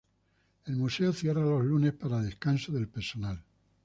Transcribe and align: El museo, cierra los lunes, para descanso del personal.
El 0.65 0.77
museo, 0.77 1.13
cierra 1.13 1.41
los 1.43 1.63
lunes, 1.63 1.93
para 1.93 2.21
descanso 2.21 2.71
del 2.71 2.87
personal. 2.87 3.43